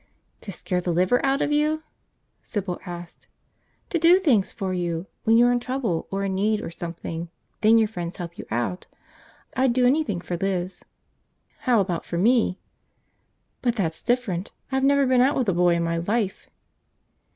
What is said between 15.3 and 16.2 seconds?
with a boy in my